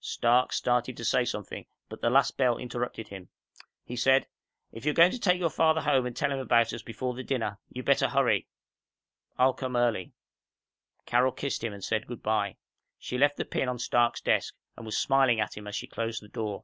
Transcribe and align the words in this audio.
Stark 0.00 0.52
started 0.52 0.96
to 0.96 1.04
say 1.04 1.24
something, 1.24 1.66
but 1.88 2.00
the 2.00 2.08
last 2.08 2.36
bell 2.36 2.56
interrupted 2.56 3.08
him. 3.08 3.30
He 3.82 3.96
said, 3.96 4.28
"If 4.70 4.84
you're 4.84 4.94
going 4.94 5.10
to 5.10 5.18
take 5.18 5.40
your 5.40 5.50
father 5.50 5.80
home 5.80 6.06
and 6.06 6.16
tell 6.16 6.30
him 6.30 6.38
about 6.38 6.72
us 6.72 6.82
before 6.82 7.14
the 7.14 7.24
dinner, 7.24 7.58
you'd 7.68 7.84
better 7.84 8.06
hurry. 8.08 8.46
I'll 9.38 9.54
come 9.54 9.74
early." 9.74 10.12
Carol 11.04 11.32
kissed 11.32 11.64
him 11.64 11.72
and 11.72 11.82
said 11.82 12.06
good 12.06 12.22
by. 12.22 12.58
She 13.00 13.18
left 13.18 13.38
the 13.38 13.44
pin 13.44 13.68
on 13.68 13.80
Stark's 13.80 14.20
desk 14.20 14.54
and 14.76 14.86
was 14.86 14.96
smiling 14.96 15.40
at 15.40 15.56
him 15.56 15.66
as 15.66 15.74
she 15.74 15.88
closed 15.88 16.22
the 16.22 16.28
door. 16.28 16.62